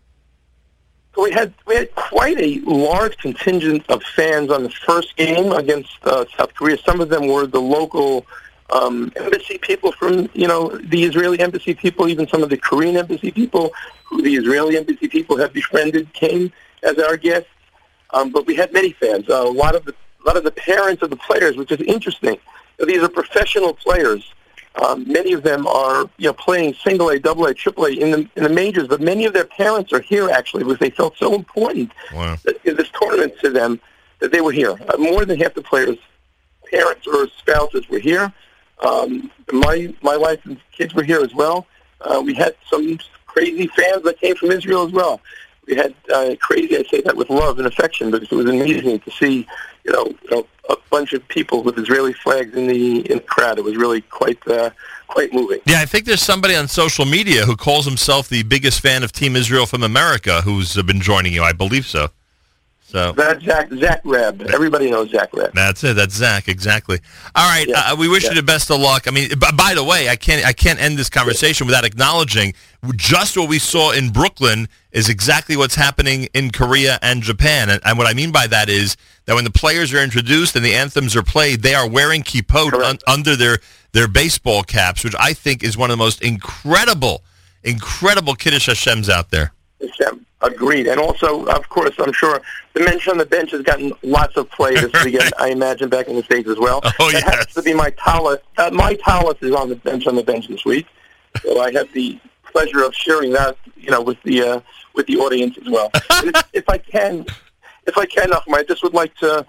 We 1.26 1.33
had 1.33 1.52
we 1.66 1.75
had 1.75 1.92
quite 1.97 2.38
a 2.38 2.61
large 2.61 3.16
contingent 3.18 3.85
of 3.88 4.00
fans 4.04 4.49
on 4.49 4.62
the 4.62 4.71
first 4.71 5.16
game 5.16 5.50
against 5.50 5.99
uh, 6.04 6.25
South 6.37 6.54
Korea. 6.54 6.78
Some 6.78 7.00
of 7.00 7.09
them 7.09 7.26
were 7.26 7.49
the 7.49 7.61
local 7.61 8.25
um, 8.71 9.11
embassy 9.16 9.59
people 9.59 9.90
from 9.90 10.28
you 10.35 10.47
know 10.47 10.68
the 10.68 11.02
Israeli 11.02 11.40
embassy 11.40 11.75
people, 11.75 12.06
even 12.06 12.28
some 12.28 12.45
of 12.45 12.49
the 12.49 12.56
Korean 12.56 12.97
embassy 12.97 13.33
people 13.33 13.73
who 14.04 14.23
the 14.23 14.37
Israeli 14.37 14.76
embassy 14.76 15.09
people 15.09 15.37
have 15.38 15.52
befriended 15.52 16.12
came 16.12 16.52
as 16.85 16.97
our 17.00 17.16
guests. 17.16 17.50
Um, 18.11 18.30
but 18.30 18.47
we 18.47 18.54
had 18.54 18.73
many 18.73 18.92
fans. 18.92 19.28
Uh, 19.28 19.49
a 19.49 19.50
lot 19.50 19.75
of 19.75 19.85
the 19.85 19.97
a 20.25 20.25
lot 20.28 20.37
of 20.37 20.45
the 20.45 20.52
parents 20.52 21.02
of 21.02 21.11
the 21.11 21.16
players, 21.16 21.56
which 21.56 21.73
is 21.73 21.80
interesting. 21.80 22.38
These 22.78 23.02
are 23.02 23.09
professional 23.09 23.75
players. 23.75 24.33
Um, 24.83 25.11
many 25.11 25.33
of 25.33 25.42
them 25.42 25.66
are, 25.66 26.09
you 26.18 26.26
know, 26.28 26.33
playing 26.35 26.75
single 26.75 27.09
A, 27.09 27.18
double 27.18 27.47
A, 27.47 27.54
triple 27.54 27.87
A 27.87 27.92
in 27.92 28.11
the 28.11 28.28
in 28.37 28.42
the 28.42 28.49
majors. 28.49 28.87
But 28.88 29.00
many 29.00 29.25
of 29.25 29.33
their 29.33 29.47
parents 29.47 29.92
are 29.92 30.00
here 30.00 30.28
actually 30.30 30.64
because 30.64 30.78
they 30.78 30.90
felt 30.90 31.16
so 31.16 31.35
important 31.35 31.92
Wow. 32.14 32.37
that 32.45 32.62
this 32.62 32.90
tournament 32.90 33.35
to 33.40 33.50
them 33.50 33.80
that 34.18 34.33
they 34.33 34.40
were 34.40 34.52
here. 34.52 34.73
Uh, 34.88 34.97
more 34.99 35.25
than 35.25 35.38
half 35.40 35.54
the 35.54 35.62
players' 35.62 35.99
parents 36.71 37.06
or 37.06 37.26
spouses 37.38 37.88
were 37.88 37.99
here. 37.99 38.33
Um, 38.80 39.30
my 39.52 39.95
my 40.02 40.16
wife 40.16 40.45
and 40.45 40.59
kids 40.73 40.95
were 40.95 41.02
here 41.04 41.21
as 41.21 41.35
well. 41.35 41.66
Uh, 42.02 42.21
we 42.25 42.35
had 42.35 42.54
some 42.71 42.99
crazy 43.26 43.66
fans 43.68 44.02
that 44.04 44.21
came 44.21 44.35
from 44.37 44.50
Israel 44.50 44.87
as 44.87 44.92
well. 44.92 45.21
We 45.66 45.75
had 45.76 45.95
uh, 46.14 46.37
crazy. 46.40 46.76
I 46.76 46.83
say 46.85 47.00
that 47.02 47.16
with 47.16 47.30
love 47.30 47.59
and 47.59 47.66
affection 47.66 48.11
because 48.11 48.30
it 48.30 48.35
was 48.35 48.47
amazing 48.47 49.00
to 49.00 49.11
see, 49.11 49.47
you 49.87 49.93
know, 49.93 50.07
you 50.07 50.31
know, 50.31 50.47
a 50.69 50.76
bunch 50.90 51.12
of 51.12 51.26
people 51.28 51.62
with 51.62 51.78
Israeli 51.78 52.12
flags 52.12 52.55
in 52.55 52.66
the 52.66 53.11
in 53.11 53.19
the 53.19 53.25
crowd. 53.25 53.59
It 53.59 53.64
was 53.64 53.76
really 53.76 54.00
quite 54.02 54.38
uh, 54.49 54.71
quite 55.07 55.33
moving. 55.33 55.61
Yeah, 55.66 55.81
I 55.81 55.87
think 55.87 56.05
there's 56.05 56.23
somebody 56.23 56.57
on 56.57 56.69
social 56.69 57.05
media 57.05 57.45
who 57.45 57.57
calls 57.57 57.87
himself 57.87 58.28
the 58.28 58.43
biggest 58.43 58.81
fan 58.81 59.02
of 59.02 59.12
Team 59.12 59.37
Israel 59.37 59.66
from 59.66 59.83
America 59.83 60.43
who's 60.43 60.75
been 60.83 61.00
joining 61.00 61.33
you. 61.33 61.43
I 61.43 61.52
believe 61.52 61.87
so. 61.87 62.09
So 62.88 63.11
That's 63.12 63.45
Zach 63.45 63.69
Zach 63.81 64.00
Reb. 64.05 64.43
Everybody 64.43 64.90
knows 64.90 65.11
Zach 65.11 65.31
Reb. 65.33 65.52
that's 65.55 65.83
it. 65.83 65.97
That's 65.97 66.14
Zach. 66.14 66.47
Exactly. 66.47 67.00
All 67.35 67.49
right. 67.49 67.66
Yeah. 67.66 67.81
Uh, 67.93 67.97
we 67.97 68.09
wish 68.09 68.23
Yeah. 68.25 68.31
you 68.31 68.37
the 68.37 68.43
best 68.45 68.71
of 68.71 68.81
luck. 68.81 69.09
I 69.09 69.11
mean, 69.11 69.28
b- 69.31 69.47
by 69.57 69.75
the 69.75 69.83
way, 69.83 70.09
I 70.09 70.14
can't 70.14 70.47
I 70.47 70.52
can't 70.52 70.81
end 70.81 70.97
this 70.97 71.11
conversation 71.11 71.66
without 71.66 71.85
acknowledging 71.85 72.55
just 72.95 73.37
what 73.37 73.49
we 73.49 73.59
saw 73.59 73.90
in 73.90 74.11
Brooklyn 74.11 74.69
is 74.93 75.09
exactly 75.09 75.57
what's 75.57 75.75
happening 75.75 76.28
in 76.33 76.50
Korea 76.52 76.99
and 77.02 77.23
Japan. 77.23 77.71
And, 77.71 77.81
and 77.85 77.99
what 77.99 78.07
I 78.07 78.14
mean 78.14 78.31
by 78.31 78.47
that 78.47 78.69
is 78.69 78.97
that 79.25 79.35
when 79.35 79.43
the 79.45 79.50
players 79.50 79.93
are 79.93 79.99
introduced 80.02 80.55
and 80.55 80.64
the 80.64 80.75
anthems 80.75 81.16
are 81.16 81.23
played, 81.25 81.62
they 81.62 81.75
are 81.75 81.88
wearing 81.88 82.23
kippot 82.23 82.73
un- 82.73 82.99
under 83.09 83.35
their 83.35 83.59
their 83.93 84.07
baseball 84.07 84.62
caps, 84.62 85.02
which 85.02 85.14
I 85.19 85.33
think 85.33 85.64
is 85.64 85.76
one 85.76 85.90
of 85.90 85.95
the 85.99 86.05
most 86.05 86.23
incredible, 86.23 87.25
incredible 87.64 88.35
Kiddush 88.35 88.66
Hashem's 88.66 89.09
out 89.09 89.31
there. 89.31 89.52
Hashem. 89.81 90.25
Agreed. 90.43 90.87
And 90.87 91.00
also, 91.00 91.47
of 91.47 91.69
course, 91.71 91.95
I'm 91.99 92.12
sure 92.12 92.43
the 92.75 92.81
Mensch 92.81 93.09
on 93.09 93.16
the 93.16 93.25
bench 93.25 93.52
has 93.52 93.62
gotten 93.62 93.93
lots 94.02 94.37
of 94.37 94.50
play 94.50 94.75
this 94.75 94.93
weekend, 95.05 95.33
I 95.38 95.49
imagine, 95.49 95.88
back 95.88 96.09
in 96.09 96.16
the 96.16 96.23
States 96.23 96.49
as 96.49 96.59
well. 96.59 96.81
Oh, 97.00 97.11
that 97.11 97.12
yes. 97.12 97.23
happens 97.23 97.55
to 97.55 97.62
be 97.62 97.73
my 97.73 97.90
talent. 97.90 98.43
Uh, 98.59 98.71
my 98.73 98.95
talent 98.95 99.38
is 99.40 99.55
on 99.55 99.71
the 99.71 99.76
bench 99.76 100.07
on 100.07 100.14
the 100.14 100.23
bench 100.23 100.49
this 100.49 100.64
week. 100.64 100.87
So 101.43 101.61
I 101.61 101.73
have 101.73 101.90
the 101.93 102.21
pleasure 102.45 102.83
of 102.83 102.95
sharing 102.95 103.33
that, 103.33 103.57
you 103.76 103.90
know, 103.90 104.02
with 104.02 104.23
the 104.25 104.43
uh, 104.43 104.61
with 104.95 105.07
the 105.07 105.16
audience 105.16 105.57
as 105.59 105.69
well. 105.69 105.90
If, 106.11 106.49
if 106.52 106.69
I 106.69 106.78
can, 106.78 107.26
if 107.87 107.97
I 107.99 108.07
can, 108.07 108.33
I 108.33 108.62
just 108.62 108.83
would 108.83 108.95
like 108.95 109.14
to, 109.16 109.45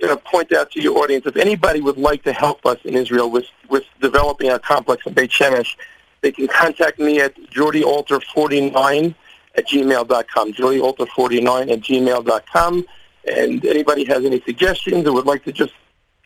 you 0.00 0.06
know, 0.06 0.16
point 0.16 0.52
out 0.52 0.70
to 0.72 0.80
your 0.80 0.98
audience, 0.98 1.26
if 1.26 1.36
anybody 1.36 1.80
would 1.80 1.98
like 1.98 2.22
to 2.24 2.32
help 2.32 2.64
us 2.64 2.78
in 2.84 2.94
Israel 2.94 3.28
with, 3.30 3.46
with 3.68 3.84
developing 4.00 4.50
our 4.50 4.60
complex 4.60 5.04
in 5.06 5.12
Beit 5.12 5.30
Shemesh, 5.30 5.76
they 6.20 6.30
can 6.30 6.46
contact 6.46 6.98
me 7.00 7.20
at 7.20 7.34
JordyAlter49 7.50 9.14
at 9.54 9.68
gmail.com, 9.68 10.52
JordyAlter49 10.52 11.72
at 11.72 11.80
gmail.com. 11.80 12.86
And 13.28 13.64
anybody 13.64 14.04
has 14.04 14.24
any 14.24 14.40
suggestions 14.40 15.06
or 15.06 15.12
would 15.14 15.26
like 15.26 15.44
to 15.44 15.52
just 15.52 15.72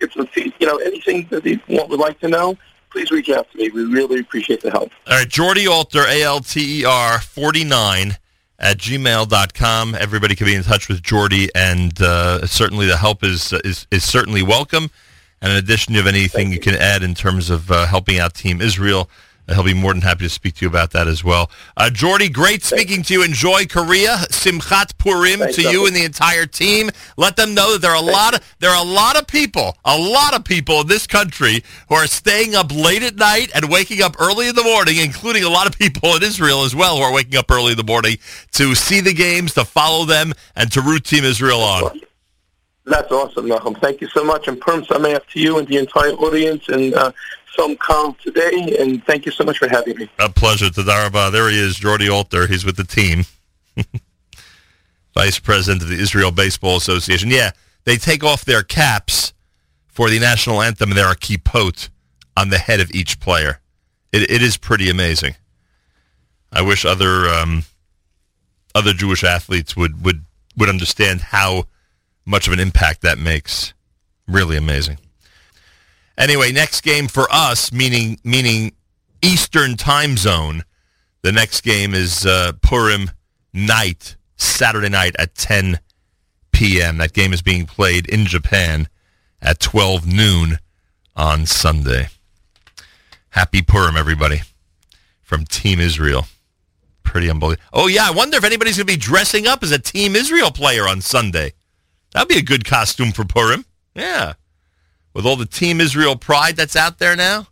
get 0.00 0.12
some, 0.12 0.26
feed, 0.28 0.54
you 0.58 0.66
know, 0.66 0.76
anything 0.78 1.26
that 1.30 1.44
they 1.44 1.60
want, 1.68 1.90
would 1.90 2.00
like 2.00 2.18
to 2.20 2.28
know, 2.28 2.56
please 2.90 3.10
reach 3.10 3.28
out 3.30 3.50
to 3.50 3.58
me. 3.58 3.68
We 3.70 3.84
really 3.84 4.20
appreciate 4.20 4.62
the 4.62 4.70
help. 4.70 4.90
All 5.06 5.18
right, 5.18 5.28
Jordy 5.28 5.66
Alter, 5.66 6.04
A-L-T-E-R, 6.06 7.20
49 7.20 8.16
at 8.58 8.78
gmail.com. 8.78 9.94
Everybody 9.94 10.34
can 10.34 10.46
be 10.46 10.54
in 10.54 10.62
touch 10.62 10.88
with 10.88 11.02
Jordy, 11.02 11.50
and 11.54 12.00
uh, 12.00 12.46
certainly 12.46 12.86
the 12.86 12.96
help 12.96 13.22
is, 13.22 13.52
is 13.64 13.86
is 13.90 14.04
certainly 14.04 14.42
welcome. 14.42 14.90
And 15.42 15.52
in 15.52 15.58
addition, 15.58 15.92
you 15.92 16.00
have 16.00 16.06
anything 16.06 16.50
you 16.50 16.60
can 16.60 16.74
add 16.74 17.02
in 17.02 17.14
terms 17.14 17.50
of 17.50 17.70
uh, 17.70 17.86
helping 17.86 18.18
out 18.18 18.34
Team 18.34 18.62
Israel, 18.62 19.10
he'll 19.48 19.62
be 19.62 19.74
more 19.74 19.92
than 19.92 20.02
happy 20.02 20.24
to 20.24 20.28
speak 20.28 20.54
to 20.56 20.64
you 20.64 20.68
about 20.68 20.90
that 20.92 21.06
as 21.06 21.22
well. 21.22 21.50
Uh, 21.76 21.90
Jordy, 21.90 22.28
great 22.28 22.62
speaking 22.62 23.02
to 23.04 23.14
you. 23.14 23.22
Enjoy 23.22 23.66
Korea. 23.66 24.16
Simchat 24.30 24.98
Purim 24.98 25.40
Thanks, 25.40 25.56
to 25.56 25.62
you 25.62 25.86
and 25.86 25.94
the 25.94 26.04
entire 26.04 26.46
team. 26.46 26.90
Let 27.16 27.36
them 27.36 27.54
know 27.54 27.72
that 27.72 27.82
there 27.82 27.92
are 27.92 27.96
a 27.96 28.00
lot 28.00 28.34
of 28.34 28.56
there 28.58 28.70
are 28.70 28.82
a 28.82 28.88
lot 28.88 29.16
of 29.16 29.26
people, 29.26 29.76
a 29.84 29.98
lot 29.98 30.34
of 30.34 30.44
people 30.44 30.80
in 30.80 30.86
this 30.86 31.06
country 31.06 31.62
who 31.88 31.94
are 31.94 32.06
staying 32.06 32.54
up 32.54 32.74
late 32.74 33.02
at 33.02 33.16
night 33.16 33.50
and 33.54 33.70
waking 33.70 34.02
up 34.02 34.16
early 34.20 34.48
in 34.48 34.54
the 34.54 34.64
morning, 34.64 34.96
including 34.98 35.44
a 35.44 35.50
lot 35.50 35.66
of 35.66 35.78
people 35.78 36.16
in 36.16 36.22
Israel 36.22 36.64
as 36.64 36.74
well 36.74 36.96
who 36.96 37.02
are 37.02 37.12
waking 37.12 37.36
up 37.36 37.50
early 37.50 37.72
in 37.72 37.76
the 37.76 37.84
morning 37.84 38.16
to 38.52 38.74
see 38.74 39.00
the 39.00 39.14
games, 39.14 39.54
to 39.54 39.64
follow 39.64 40.04
them, 40.04 40.32
and 40.54 40.70
to 40.72 40.80
root 40.80 41.04
Team 41.04 41.24
Israel 41.24 41.60
on. 41.60 42.00
That's 42.86 43.10
awesome, 43.10 43.46
Nachum. 43.46 43.78
Thank 43.80 44.00
you 44.00 44.08
so 44.08 44.24
much. 44.24 44.46
And 44.46 44.60
Purim 44.60 44.84
Sameach 44.84 45.26
to 45.32 45.40
you 45.40 45.58
and 45.58 45.66
the 45.66 45.76
entire 45.76 46.12
audience 46.12 46.68
and 46.68 46.94
uh, 46.94 47.10
Film 47.56 47.76
Carl 47.76 48.16
today. 48.22 48.76
And 48.78 49.04
thank 49.04 49.26
you 49.26 49.32
so 49.32 49.44
much 49.44 49.58
for 49.58 49.68
having 49.68 49.96
me. 49.96 50.08
A 50.18 50.28
pleasure. 50.28 50.70
Toda 50.70 50.90
raba. 50.90 51.32
There 51.32 51.48
he 51.50 51.58
is, 51.58 51.76
Jordy 51.76 52.08
Alter. 52.08 52.46
He's 52.46 52.64
with 52.64 52.76
the 52.76 52.84
team. 52.84 53.24
Vice 55.14 55.38
President 55.38 55.82
of 55.82 55.88
the 55.88 55.98
Israel 55.98 56.30
Baseball 56.30 56.76
Association. 56.76 57.30
Yeah, 57.30 57.52
they 57.84 57.96
take 57.96 58.22
off 58.22 58.44
their 58.44 58.62
caps 58.62 59.32
for 59.86 60.10
the 60.10 60.18
national 60.18 60.60
anthem, 60.60 60.90
and 60.90 60.98
there 60.98 61.06
are 61.06 61.14
kippot 61.14 61.88
on 62.36 62.50
the 62.50 62.58
head 62.58 62.80
of 62.80 62.90
each 62.94 63.18
player. 63.18 63.60
It, 64.12 64.30
it 64.30 64.42
is 64.42 64.58
pretty 64.58 64.90
amazing. 64.90 65.36
I 66.52 66.62
wish 66.62 66.84
other 66.84 67.28
um, 67.28 67.64
other 68.76 68.92
Jewish 68.92 69.24
athletes 69.24 69.74
would, 69.74 70.04
would, 70.04 70.26
would 70.56 70.68
understand 70.68 71.22
how 71.22 71.64
much 72.26 72.46
of 72.46 72.52
an 72.52 72.60
impact 72.60 73.00
that 73.00 73.18
makes. 73.18 73.72
Really 74.28 74.56
amazing. 74.56 74.98
Anyway, 76.18 76.52
next 76.52 76.82
game 76.82 77.08
for 77.08 77.26
us, 77.30 77.72
meaning 77.72 78.18
meaning 78.24 78.72
Eastern 79.22 79.76
time 79.76 80.16
zone. 80.16 80.64
The 81.22 81.32
next 81.32 81.62
game 81.62 81.94
is 81.94 82.24
uh, 82.24 82.52
Purim 82.62 83.10
night, 83.52 84.16
Saturday 84.36 84.88
night 84.88 85.16
at 85.18 85.34
10 85.34 85.80
p.m. 86.52 86.98
That 86.98 87.12
game 87.12 87.32
is 87.32 87.42
being 87.42 87.66
played 87.66 88.06
in 88.06 88.26
Japan 88.26 88.88
at 89.42 89.60
12 89.60 90.06
noon 90.06 90.58
on 91.14 91.46
Sunday. 91.46 92.08
Happy 93.30 93.60
Purim, 93.60 93.96
everybody, 93.96 94.42
from 95.22 95.44
Team 95.44 95.80
Israel. 95.80 96.26
Pretty 97.02 97.28
unbelievable. 97.28 97.62
Oh, 97.72 97.86
yeah, 97.88 98.08
I 98.08 98.10
wonder 98.10 98.36
if 98.36 98.44
anybody's 98.44 98.76
going 98.76 98.86
to 98.86 98.92
be 98.92 98.98
dressing 98.98 99.46
up 99.46 99.62
as 99.62 99.72
a 99.72 99.78
Team 99.78 100.16
Israel 100.16 100.50
player 100.50 100.88
on 100.88 101.00
Sunday. 101.00 101.52
That'd 102.12 102.28
be 102.28 102.38
a 102.38 102.42
good 102.42 102.64
costume 102.64 103.12
for 103.12 103.24
Purim. 103.24 103.66
Yeah. 103.94 104.34
With 105.16 105.24
all 105.24 105.36
the 105.36 105.46
Team 105.46 105.80
Israel 105.80 106.14
pride 106.14 106.56
that's 106.56 106.76
out 106.76 106.98
there 106.98 107.16
now, 107.16 107.46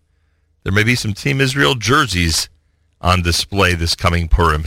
there 0.65 0.73
may 0.73 0.83
be 0.85 0.95
some 0.95 1.15
Team 1.15 1.41
Israel 1.41 1.75
jerseys 1.75 2.51
on 3.01 3.23
display 3.23 3.73
this 3.73 3.95
coming 3.95 4.29
Purim. 4.29 4.63